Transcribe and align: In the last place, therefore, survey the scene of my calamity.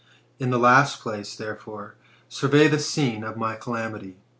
In 0.39 0.49
the 0.49 0.57
last 0.57 0.99
place, 0.99 1.35
therefore, 1.35 1.93
survey 2.27 2.67
the 2.67 2.79
scene 2.79 3.23
of 3.23 3.37
my 3.37 3.55
calamity. 3.55 4.17